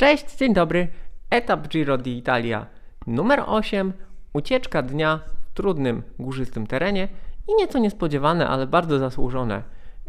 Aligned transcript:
Cześć, 0.00 0.36
dzień 0.36 0.54
dobry. 0.54 0.88
Etap 1.30 1.68
Giro 1.68 1.98
d'Italia 1.98 2.66
numer 3.06 3.42
8. 3.46 3.92
Ucieczka 4.32 4.82
dnia 4.82 5.20
w 5.50 5.54
trudnym, 5.54 6.02
górzystym 6.18 6.66
terenie 6.66 7.08
i 7.48 7.54
nieco 7.58 7.78
niespodziewane, 7.78 8.48
ale 8.48 8.66
bardzo 8.66 8.98
zasłużone 8.98 9.62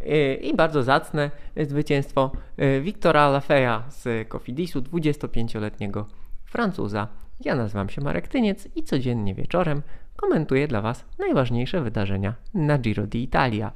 yy, 0.05 0.33
i 0.33 0.55
bardzo 0.55 0.83
zacne 0.83 1.31
zwycięstwo 1.57 2.31
yy, 2.57 2.81
Wiktora 2.81 3.29
Lafeya 3.29 3.83
z 3.89 4.29
Cofidisu, 4.29 4.81
25-letniego 4.81 6.05
Francuza. 6.45 7.07
Ja 7.45 7.55
nazywam 7.55 7.89
się 7.89 8.01
Marek 8.01 8.27
Tyniec 8.27 8.67
i 8.75 8.83
codziennie 8.83 9.35
wieczorem 9.35 9.81
komentuję 10.15 10.67
dla 10.67 10.81
Was 10.81 11.05
najważniejsze 11.19 11.81
wydarzenia 11.81 12.33
na 12.53 12.77
Giro 12.77 13.03
d'Italia. 13.03 13.71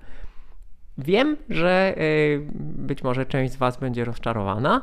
Wiem, 0.97 1.37
że 1.49 1.93
y, 1.97 2.41
być 2.53 3.03
może 3.03 3.25
część 3.25 3.53
z 3.53 3.57
Was 3.57 3.77
będzie 3.77 4.05
rozczarowana, 4.05 4.81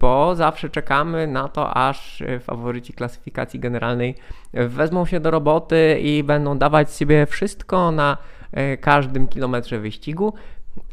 bo 0.00 0.34
zawsze 0.34 0.70
czekamy 0.70 1.26
na 1.26 1.48
to, 1.48 1.76
aż 1.76 2.22
faworyci 2.40 2.92
klasyfikacji 2.92 3.60
generalnej 3.60 4.14
wezmą 4.52 5.06
się 5.06 5.20
do 5.20 5.30
roboty 5.30 5.98
i 6.00 6.22
będą 6.22 6.58
dawać 6.58 6.90
z 6.90 6.98
siebie 6.98 7.26
wszystko 7.26 7.90
na 7.90 8.16
e, 8.52 8.76
każdym 8.76 9.28
kilometrze 9.28 9.78
wyścigu. 9.78 10.32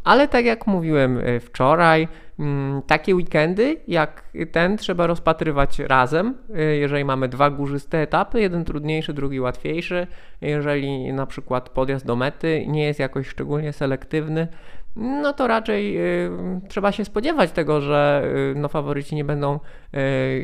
Ale 0.03 0.27
tak 0.27 0.45
jak 0.45 0.67
mówiłem 0.67 1.17
e, 1.17 1.39
wczoraj, 1.39 2.07
mm, 2.39 2.81
takie 2.81 3.15
weekendy 3.15 3.77
jak 3.87 4.23
ten 4.51 4.77
trzeba 4.77 5.07
rozpatrywać 5.07 5.79
razem. 5.79 6.37
E, 6.55 6.61
jeżeli 6.61 7.05
mamy 7.05 7.27
dwa 7.27 7.49
górzyste 7.49 8.01
etapy, 8.01 8.41
jeden 8.41 8.65
trudniejszy, 8.65 9.13
drugi 9.13 9.39
łatwiejszy, 9.39 10.07
jeżeli 10.41 11.13
na 11.13 11.25
przykład 11.25 11.69
podjazd 11.69 12.05
do 12.05 12.15
mety 12.15 12.65
nie 12.67 12.83
jest 12.85 12.99
jakoś 12.99 13.27
szczególnie 13.27 13.73
selektywny, 13.73 14.47
no 14.95 15.33
to 15.33 15.47
raczej 15.47 15.97
y, 15.97 16.31
trzeba 16.67 16.91
się 16.91 17.05
spodziewać 17.05 17.51
tego, 17.51 17.81
że 17.81 18.31
no, 18.55 18.69
faworyci 18.69 19.15
nie 19.15 19.25
będą 19.25 19.59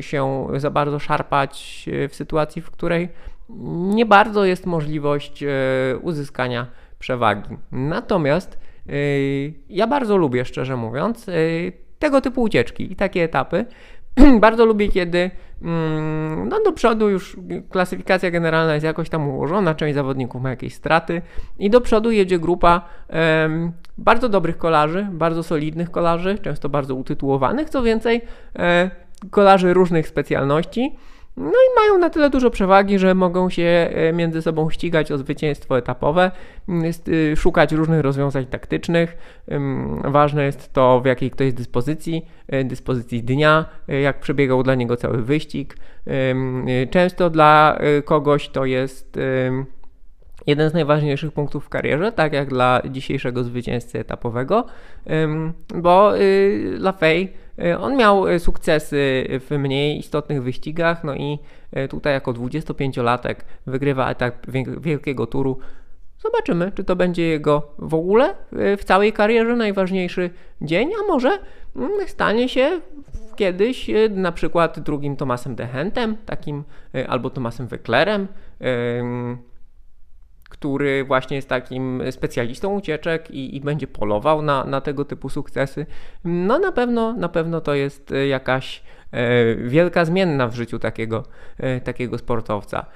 się 0.00 0.46
za 0.56 0.70
bardzo 0.70 0.98
szarpać 0.98 1.84
w 2.08 2.14
sytuacji, 2.14 2.62
w 2.62 2.70
której 2.70 3.08
nie 3.94 4.06
bardzo 4.06 4.44
jest 4.44 4.66
możliwość 4.66 5.44
uzyskania 6.02 6.66
przewagi. 6.98 7.56
Natomiast 7.72 8.58
ja 9.68 9.86
bardzo 9.86 10.16
lubię, 10.16 10.44
szczerze 10.44 10.76
mówiąc, 10.76 11.26
tego 11.98 12.20
typu 12.20 12.42
ucieczki 12.42 12.92
i 12.92 12.96
takie 12.96 13.22
etapy. 13.22 13.64
bardzo 14.40 14.66
lubię, 14.66 14.88
kiedy 14.88 15.30
mm, 15.62 16.48
no 16.48 16.60
do 16.64 16.72
przodu 16.72 17.08
już 17.08 17.36
klasyfikacja 17.70 18.30
generalna 18.30 18.74
jest 18.74 18.84
jakoś 18.84 19.08
tam 19.08 19.28
ułożona, 19.28 19.74
część 19.74 19.94
zawodników 19.94 20.42
ma 20.42 20.50
jakieś 20.50 20.74
straty 20.74 21.22
i 21.58 21.70
do 21.70 21.80
przodu 21.80 22.10
jedzie 22.10 22.38
grupa 22.38 22.84
bardzo 23.98 24.28
dobrych 24.28 24.58
kolarzy, 24.58 25.06
bardzo 25.12 25.42
solidnych 25.42 25.90
kolarzy, 25.90 26.38
często 26.38 26.68
bardzo 26.68 26.94
utytułowanych, 26.94 27.70
co 27.70 27.82
więcej, 27.82 28.22
e, 28.58 28.90
kolarzy 29.30 29.74
różnych 29.74 30.08
specjalności. 30.08 30.96
No 31.36 31.50
i 31.50 31.80
mają 31.80 31.98
na 31.98 32.10
tyle 32.10 32.30
dużo 32.30 32.50
przewagi, 32.50 32.98
że 32.98 33.14
mogą 33.14 33.50
się 33.50 33.62
e, 33.62 34.12
między 34.12 34.42
sobą 34.42 34.70
ścigać 34.70 35.12
o 35.12 35.18
zwycięstwo 35.18 35.78
etapowe, 35.78 36.30
jest, 36.68 37.08
y, 37.08 37.36
szukać 37.36 37.72
różnych 37.72 38.00
rozwiązań 38.00 38.46
taktycznych. 38.46 39.16
Ważne 40.04 40.44
jest 40.44 40.72
to, 40.72 41.00
w 41.00 41.06
jakiej 41.06 41.30
ktoś 41.30 41.44
jest 41.44 41.56
dyspozycji, 41.56 42.26
e, 42.48 42.64
dyspozycji 42.64 43.22
dnia, 43.22 43.64
e, 43.88 44.00
jak 44.00 44.20
przebiegał 44.20 44.62
dla 44.62 44.74
niego 44.74 44.96
cały 44.96 45.22
wyścig. 45.22 45.76
Często 46.90 47.30
dla 47.30 47.78
kogoś 48.04 48.48
to 48.48 48.64
jest 48.64 49.18
jeden 50.46 50.70
z 50.70 50.74
najważniejszych 50.74 51.32
punktów 51.32 51.64
w 51.64 51.68
karierze, 51.68 52.12
tak 52.12 52.32
jak 52.32 52.48
dla 52.48 52.82
dzisiejszego 52.90 53.44
zwycięzcy 53.44 53.98
etapowego, 53.98 54.66
bo 55.74 56.18
y, 56.18 56.76
Lafay 56.78 57.28
y, 57.64 57.78
on 57.78 57.96
miał 57.96 58.28
y, 58.28 58.38
sukcesy 58.38 59.26
w 59.28 59.58
mniej 59.58 59.98
istotnych 59.98 60.42
wyścigach, 60.42 61.04
no 61.04 61.14
i 61.14 61.38
tutaj 61.90 62.12
jako 62.12 62.32
25-latek 62.32 63.34
wygrywa 63.66 64.10
etap 64.10 64.34
wielkiego 64.80 65.26
turu. 65.26 65.58
Zobaczymy, 66.18 66.72
czy 66.74 66.84
to 66.84 66.96
będzie 66.96 67.22
jego 67.22 67.74
w 67.78 67.94
ogóle 67.94 68.34
w 68.52 68.84
całej 68.84 69.12
karierze 69.12 69.56
najważniejszy 69.56 70.30
dzień, 70.62 70.90
a 71.04 71.12
może 71.12 71.38
mm, 71.76 71.90
stanie 72.06 72.48
się 72.48 72.80
kiedyś 73.36 73.90
na 74.10 74.32
przykład 74.32 74.80
drugim 74.80 75.16
Tomasem 75.16 75.54
Dehentem, 75.54 76.16
takim 76.26 76.64
albo 77.08 77.30
Tomasem 77.30 77.66
Weklerem, 77.66 78.26
który 80.60 81.04
właśnie 81.04 81.36
jest 81.36 81.48
takim 81.48 82.02
specjalistą 82.10 82.74
ucieczek 82.74 83.30
i, 83.30 83.56
i, 83.56 83.60
będzie 83.60 83.86
polował 83.86 84.42
na, 84.42 84.64
na 84.64 84.80
tego 84.80 85.04
typu 85.04 85.28
sukcesy, 85.28 85.86
no 86.24 86.58
na 86.58 86.72
pewno, 86.72 87.12
na 87.12 87.28
pewno 87.28 87.60
to 87.60 87.74
jest 87.74 88.12
e, 88.12 88.26
jakaś 88.26 88.82
e, 89.12 89.54
wielka 89.54 90.04
zmienna 90.04 90.48
w 90.48 90.54
życiu 90.54 90.78
takiego, 90.78 91.24
e, 91.58 91.80
takiego 91.80 92.18
sportowca. 92.18 92.86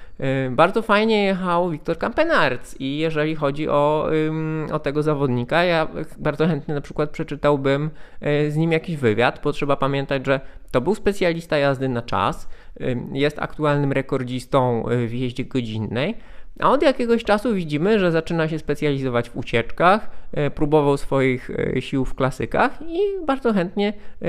Bardzo 0.50 0.82
fajnie 0.82 1.24
jechał 1.24 1.70
Wiktor 1.70 1.98
Kampenarc 1.98 2.80
i 2.80 2.98
jeżeli 2.98 3.34
chodzi 3.34 3.68
o, 3.68 4.08
o 4.72 4.78
tego 4.78 5.02
zawodnika, 5.02 5.64
ja 5.64 5.88
bardzo 6.18 6.46
chętnie 6.46 6.74
na 6.74 6.80
przykład 6.80 7.10
przeczytałbym 7.10 7.90
z 8.48 8.56
nim 8.56 8.72
jakiś 8.72 8.96
wywiad, 8.96 9.40
bo 9.44 9.52
trzeba 9.52 9.76
pamiętać, 9.76 10.26
że 10.26 10.40
to 10.70 10.80
był 10.80 10.94
specjalista 10.94 11.58
jazdy 11.58 11.88
na 11.88 12.02
czas, 12.02 12.48
jest 13.12 13.38
aktualnym 13.38 13.92
rekordzistą 13.92 14.84
w 15.06 15.12
jeździe 15.12 15.44
godzinnej, 15.44 16.14
a 16.60 16.70
od 16.70 16.82
jakiegoś 16.82 17.24
czasu 17.24 17.54
widzimy, 17.54 17.98
że 17.98 18.12
zaczyna 18.12 18.48
się 18.48 18.58
specjalizować 18.58 19.30
w 19.30 19.36
ucieczkach, 19.36 20.10
e, 20.32 20.50
próbował 20.50 20.96
swoich 20.96 21.50
e, 21.50 21.82
sił 21.82 22.04
w 22.04 22.14
klasykach 22.14 22.82
i 22.82 23.26
bardzo 23.26 23.52
chętnie 23.52 23.92
e, 24.22 24.26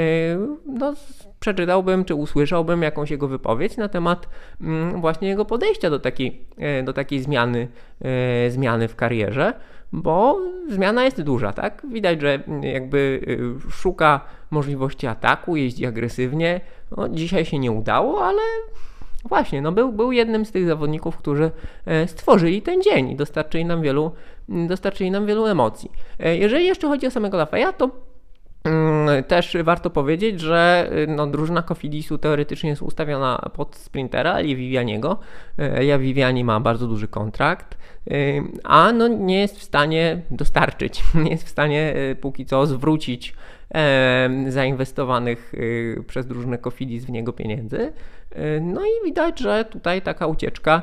no, 0.66 0.94
przeczytałbym 1.40 2.06
czy 2.06 2.16
usłyszałbym 2.16 2.82
jakąś 2.82 3.12
jego 3.12 3.28
wypowiedź 3.28 3.78
na 3.78 3.90
temat 3.90 4.30
mm, 4.62 5.02
właśnie 5.02 5.28
jego 5.28 5.46
podejścia 5.46 5.90
do 5.90 6.00
takiej, 6.00 6.46
do 6.84 6.94
takiej 6.94 7.20
zmiany, 7.20 7.68
zmiany 8.50 8.88
w 8.88 8.96
karierze, 8.96 9.54
bo 9.92 10.40
zmiana 10.70 11.06
jest 11.06 11.22
duża, 11.22 11.54
tak? 11.54 11.86
Widać, 11.92 12.22
że 12.22 12.40
jakby 12.62 13.22
szuka 13.72 14.22
możliwości 14.52 15.08
ataku, 15.08 15.56
jeździ 15.56 15.86
agresywnie. 15.86 16.62
No, 16.98 17.10
dzisiaj 17.10 17.46
się 17.46 17.60
nie 17.60 17.72
udało, 17.72 18.26
ale 18.26 18.42
Właśnie, 19.26 19.62
no 19.62 19.72
był, 19.72 19.92
był 19.92 20.12
jednym 20.12 20.46
z 20.46 20.52
tych 20.52 20.68
zawodników, 20.68 21.18
którzy 21.18 21.52
e, 21.86 22.08
stworzyli 22.08 22.62
ten 22.62 22.82
dzień 22.82 23.10
i 23.10 23.16
dostarczyli 23.16 23.66
nam 23.66 23.82
wielu, 23.82 24.12
dostarczyli 24.50 25.12
nam 25.12 25.26
wielu 25.26 25.46
emocji. 25.46 25.92
E, 26.20 26.38
jeżeli 26.38 26.66
jeszcze 26.66 26.88
chodzi 26.88 27.08
o 27.08 27.12
samego 27.12 27.38
Lafaya, 27.38 27.74
to 27.78 27.90
mm, 28.64 29.24
też 29.24 29.58
warto 29.64 29.90
powiedzieć, 29.90 30.40
że 30.40 30.90
e, 30.92 31.08
no, 31.08 31.28
drużyna 31.28 31.62
Kofidisu 31.62 32.18
teoretycznie 32.18 32.70
jest 32.70 32.82
ustawiona 32.82 33.50
pod 33.54 33.76
sprintera 33.76 34.34
Ali 34.34 34.56
Vivianiego. 34.56 35.20
Ja 35.82 36.00
Viviani 36.00 36.44
ma 36.44 36.60
bardzo 36.60 36.88
duży 36.88 37.08
kontrakt, 37.08 37.78
a 38.64 38.92
no, 38.92 39.08
nie 39.08 39.40
jest 39.40 39.60
w 39.60 39.64
stanie 39.64 40.22
dostarczyć, 40.32 41.04
nie 41.24 41.32
jest 41.32 41.46
w 41.46 41.50
stanie 41.50 41.94
póki 42.22 42.46
co 42.46 42.66
zwrócić 42.68 43.34
zainwestowanych 44.48 45.54
przez 46.08 46.28
drużynę 46.28 46.58
Kofidis 46.58 47.06
w 47.06 47.10
niego 47.10 47.34
pieniędzy. 47.34 47.94
No 48.62 48.82
i 48.82 49.06
widać, 49.06 49.40
że 49.40 49.66
tutaj 49.66 50.02
taka 50.02 50.28
ucieczka, 50.28 50.82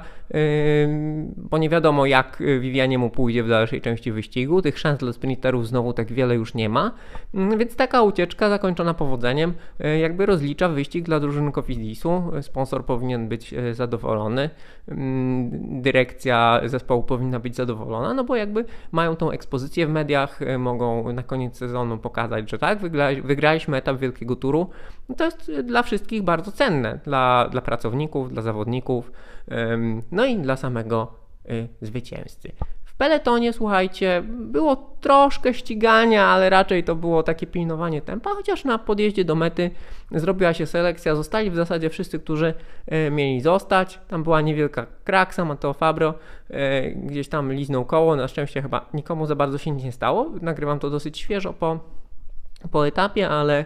bo 1.36 1.58
nie 1.58 1.68
wiadomo 1.68 2.06
jak 2.06 2.42
Vivianie 2.60 2.98
mu 2.98 3.10
pójdzie 3.10 3.42
w 3.42 3.48
dalszej 3.48 3.80
części 3.80 4.12
wyścigu, 4.12 4.62
tych 4.62 4.78
szans 4.78 4.98
dla 4.98 5.12
sprinterów 5.12 5.68
znowu 5.68 5.92
tak 5.92 6.12
wiele 6.12 6.34
już 6.34 6.54
nie 6.54 6.68
ma, 6.68 6.94
więc 7.34 7.76
taka 7.76 8.02
ucieczka 8.02 8.48
zakończona 8.48 8.94
powodzeniem 8.94 9.54
jakby 10.00 10.26
rozlicza 10.26 10.68
wyścig 10.68 11.04
dla 11.04 11.20
drużyny 11.20 11.52
Cofidisu, 11.52 12.22
sponsor 12.40 12.84
powinien 12.84 13.28
być 13.28 13.54
e, 13.54 13.74
zadowolony, 13.74 14.50
dyrekcja 15.52 16.60
zespołu 16.64 17.02
powinna 17.16 17.40
być 17.40 17.56
zadowolona, 17.56 18.14
no 18.14 18.24
bo 18.24 18.36
jakby 18.36 18.64
mają 18.92 19.16
tą 19.16 19.30
ekspozycję 19.30 19.86
w 19.86 19.90
mediach, 19.90 20.42
e, 20.42 20.58
mogą 20.58 21.12
na 21.12 21.22
koniec 21.22 21.56
sezonu 21.56 21.98
pokazać, 21.98 22.50
że 22.50 22.58
tak, 22.58 22.78
wygraliśmy 23.22 23.76
etap 23.76 23.98
wielkiego 23.98 24.36
turu, 24.36 24.70
to 25.16 25.24
jest 25.24 25.52
dla 25.64 25.82
wszystkich 25.82 26.22
bardzo 26.22 26.52
cenne, 26.52 27.00
dla 27.04 27.48
dla, 27.50 27.60
pracowników, 27.60 28.32
dla 28.32 28.42
zawodników, 28.42 29.12
no 30.12 30.24
i 30.24 30.38
dla 30.38 30.56
samego 30.56 31.14
y, 31.50 31.68
zwycięzcy. 31.80 32.52
Peletonie, 33.02 33.52
słuchajcie, 33.52 34.22
było 34.26 34.76
troszkę 34.76 35.54
ścigania, 35.54 36.24
ale 36.24 36.50
raczej 36.50 36.84
to 36.84 36.96
było 36.96 37.22
takie 37.22 37.46
pilnowanie 37.46 38.02
tempa, 38.02 38.30
chociaż 38.30 38.64
na 38.64 38.78
podjeździe 38.78 39.24
do 39.24 39.34
mety 39.34 39.70
zrobiła 40.10 40.54
się 40.54 40.66
selekcja, 40.66 41.14
zostali 41.14 41.50
w 41.50 41.56
zasadzie 41.56 41.90
wszyscy, 41.90 42.18
którzy 42.18 42.54
y, 43.06 43.10
mieli 43.10 43.40
zostać. 43.40 44.00
Tam 44.08 44.22
była 44.22 44.40
niewielka 44.40 44.86
kraksa, 45.04 45.44
Mateo 45.44 45.72
Fabro 45.72 46.14
y, 46.50 46.54
gdzieś 47.04 47.28
tam 47.28 47.52
liznął 47.52 47.84
koło, 47.84 48.16
na 48.16 48.28
szczęście 48.28 48.62
chyba 48.62 48.86
nikomu 48.94 49.26
za 49.26 49.36
bardzo 49.36 49.58
się 49.58 49.70
nic 49.70 49.84
nie 49.84 49.92
stało. 49.92 50.30
Nagrywam 50.40 50.78
to 50.78 50.90
dosyć 50.90 51.18
świeżo 51.18 51.52
po, 51.52 51.78
po 52.70 52.86
etapie, 52.86 53.28
ale 53.28 53.64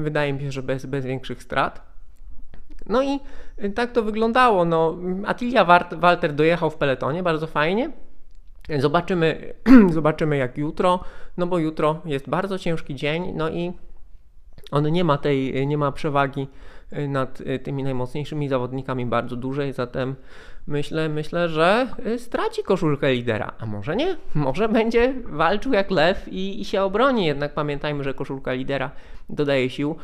wydaje 0.00 0.32
mi 0.32 0.40
się, 0.40 0.52
że 0.52 0.62
bez, 0.62 0.86
bez 0.86 1.04
większych 1.04 1.42
strat. 1.42 1.82
No 2.86 3.02
i 3.02 3.20
tak 3.74 3.92
to 3.92 4.02
wyglądało. 4.02 4.64
No, 4.64 4.96
Atilia 5.26 5.64
Walter 5.96 6.32
dojechał 6.32 6.70
w 6.70 6.76
peletonie 6.76 7.22
bardzo 7.22 7.46
fajnie. 7.46 8.03
Zobaczymy, 8.78 9.54
zobaczymy 9.90 10.36
jak 10.36 10.58
jutro, 10.58 11.00
no 11.36 11.46
bo 11.46 11.58
jutro 11.58 12.00
jest 12.04 12.28
bardzo 12.28 12.58
ciężki 12.58 12.94
dzień, 12.94 13.32
no 13.34 13.50
i 13.50 13.72
On 14.70 14.92
nie 14.92 15.04
ma 15.04 15.18
tej, 15.18 15.66
nie 15.66 15.78
ma 15.78 15.92
przewagi 15.92 16.48
nad 17.08 17.40
y, 17.40 17.58
tymi 17.58 17.82
najmocniejszymi 17.82 18.48
zawodnikami 18.48 19.06
bardzo 19.06 19.36
dużej, 19.36 19.72
zatem 19.72 20.14
myślę, 20.66 21.08
myślę, 21.08 21.48
że 21.48 21.86
y, 22.06 22.18
straci 22.18 22.62
koszulkę 22.62 23.12
lidera. 23.12 23.52
A 23.58 23.66
może 23.66 23.96
nie? 23.96 24.16
Może 24.34 24.68
będzie 24.68 25.14
walczył 25.24 25.72
jak 25.72 25.90
lew 25.90 26.28
i, 26.28 26.60
i 26.60 26.64
się 26.64 26.82
obroni. 26.82 27.26
Jednak 27.26 27.54
pamiętajmy, 27.54 28.04
że 28.04 28.14
koszulka 28.14 28.52
lidera 28.52 28.90
dodaje 29.28 29.70
sił. 29.70 29.96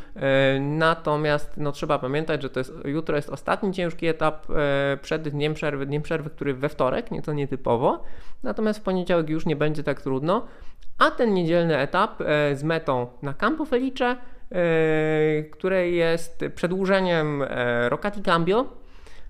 Natomiast 0.60 1.56
no, 1.56 1.72
trzeba 1.72 1.98
pamiętać, 1.98 2.42
że 2.42 2.50
to 2.50 2.60
jest, 2.60 2.72
jutro 2.84 3.16
jest 3.16 3.30
ostatni 3.30 3.72
ciężki 3.72 4.06
etap 4.06 4.46
przed 5.02 5.28
dniem 5.28 5.54
przerwy, 5.54 5.86
dniem 5.86 6.02
przerwy, 6.02 6.30
który 6.30 6.54
we 6.54 6.68
wtorek, 6.68 7.10
nieco 7.10 7.32
nietypowo. 7.32 8.02
Natomiast 8.42 8.80
w 8.80 8.82
poniedziałek 8.82 9.28
już 9.28 9.46
nie 9.46 9.56
będzie 9.56 9.82
tak 9.82 10.02
trudno. 10.02 10.46
A 10.98 11.10
ten 11.10 11.34
niedzielny 11.34 11.78
etap 11.78 12.22
z 12.52 12.62
metą 12.62 13.06
na 13.22 13.34
Campo 13.34 13.64
Felice 13.64 14.16
które 15.50 15.90
jest 15.90 16.44
przedłużeniem 16.54 17.42
e, 17.42 17.88
Rocati 17.88 18.22
Cambio. 18.22 18.66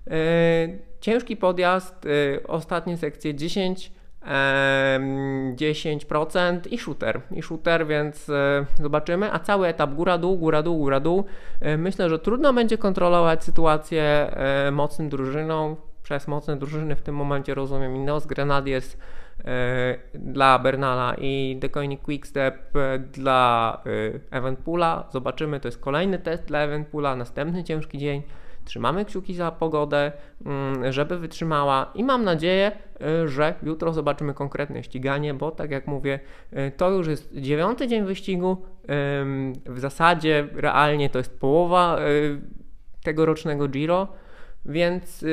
E, 0.07 0.17
ciężki 0.99 1.37
podjazd, 1.37 2.05
ostatnie 2.47 2.97
sekcje 2.97 3.35
10, 3.35 3.91
10% 5.55 6.59
i 6.69 6.77
shooter. 6.77 7.21
I 7.31 7.41
shooter, 7.41 7.87
więc 7.87 8.27
zobaczymy. 8.81 9.33
A 9.33 9.39
cały 9.39 9.67
etap 9.67 9.93
góra-dół, 9.93 10.37
góra-dół, 10.37 10.77
góra-dół. 10.77 11.25
Myślę, 11.77 12.09
że 12.09 12.19
trudno 12.19 12.53
będzie 12.53 12.77
kontrolować 12.77 13.43
sytuację 13.43 14.35
mocnym 14.71 15.09
drużyną. 15.09 15.75
Przez 16.03 16.27
mocne 16.27 16.57
drużyny 16.57 16.95
w 16.95 17.01
tym 17.01 17.15
momencie 17.15 17.53
rozumiem 17.53 17.95
Ineos 17.95 18.25
Grenadiers 18.25 18.97
E, 18.97 19.20
dla 20.13 20.59
Bernala 20.59 21.15
i 21.17 21.57
Decoynik 21.59 22.01
Quickstep 22.01 22.75
e, 22.75 22.99
dla 22.99 23.81
e, 24.31 24.37
Evenpoola. 24.37 25.07
Zobaczymy, 25.11 25.59
to 25.59 25.67
jest 25.67 25.79
kolejny 25.79 26.19
test 26.19 26.45
dla 26.45 26.59
Evenpoola, 26.59 27.15
następny 27.15 27.63
ciężki 27.63 27.97
dzień. 27.97 28.21
Trzymamy 28.65 29.05
kciuki 29.05 29.33
za 29.33 29.51
pogodę, 29.51 30.11
mm, 30.45 30.91
żeby 30.91 31.17
wytrzymała 31.17 31.91
i 31.95 32.03
mam 32.03 32.23
nadzieję, 32.23 32.71
że 33.25 33.53
jutro 33.63 33.93
zobaczymy 33.93 34.33
konkretne 34.33 34.83
ściganie, 34.83 35.33
bo 35.33 35.51
tak 35.51 35.71
jak 35.71 35.87
mówię, 35.87 36.19
to 36.77 36.89
już 36.89 37.07
jest 37.07 37.33
dziewiąty 37.33 37.87
dzień 37.87 38.05
wyścigu. 38.05 38.57
W 39.65 39.79
zasadzie 39.79 40.47
realnie 40.53 41.09
to 41.09 41.17
jest 41.17 41.39
połowa 41.39 41.99
tegorocznego 43.03 43.67
Giro, 43.67 44.07
więc 44.65 45.25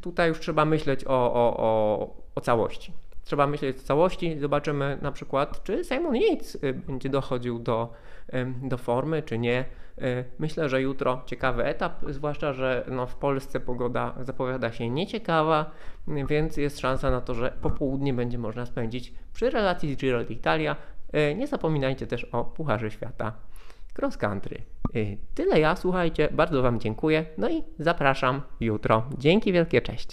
tutaj 0.00 0.28
już 0.28 0.40
trzeba 0.40 0.64
myśleć 0.64 1.04
o, 1.04 1.32
o, 1.34 1.56
o, 1.56 2.16
o 2.34 2.40
całości. 2.40 2.92
Trzeba 3.26 3.46
myśleć 3.46 3.76
o 3.76 3.82
całości. 3.82 4.38
Zobaczymy 4.38 4.98
na 5.02 5.12
przykład, 5.12 5.62
czy 5.64 5.84
Simon 5.84 6.16
Yates 6.16 6.54
y, 6.54 6.74
będzie 6.74 7.08
dochodził 7.08 7.58
do, 7.58 7.92
do 8.62 8.78
formy, 8.78 9.22
czy 9.22 9.38
nie. 9.38 9.64
Y, 9.98 10.24
myślę, 10.38 10.68
że 10.68 10.82
jutro 10.82 11.22
ciekawy 11.26 11.64
etap, 11.64 12.04
zwłaszcza, 12.08 12.52
że 12.52 12.84
no 12.90 13.06
w 13.06 13.16
Polsce 13.16 13.60
pogoda 13.60 14.14
zapowiada 14.20 14.72
się 14.72 14.90
nieciekawa, 14.90 15.70
więc 16.08 16.56
jest 16.56 16.80
szansa 16.80 17.10
na 17.10 17.20
to, 17.20 17.34
że 17.34 17.52
popołudnie 17.62 18.14
będzie 18.14 18.38
można 18.38 18.66
spędzić 18.66 19.14
przy 19.32 19.50
relacji 19.50 19.94
z 19.94 19.96
Giro 19.96 20.24
d'Italia. 20.24 20.76
Y, 21.30 21.34
nie 21.34 21.46
zapominajcie 21.46 22.06
też 22.06 22.24
o 22.24 22.44
Pucharze 22.44 22.90
Świata 22.90 23.32
cross 23.98 24.16
country. 24.16 24.62
Tyle 25.34 25.60
ja, 25.60 25.76
słuchajcie, 25.76 26.28
bardzo 26.32 26.62
Wam 26.62 26.80
dziękuję, 26.80 27.26
no 27.38 27.50
i 27.50 27.62
zapraszam 27.78 28.42
jutro. 28.60 29.02
Dzięki 29.18 29.52
wielkie, 29.52 29.82
cześć. 29.82 30.04